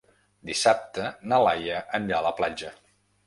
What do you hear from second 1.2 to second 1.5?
na